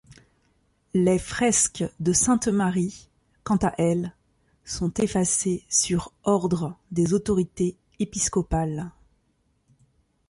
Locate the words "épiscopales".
7.99-8.89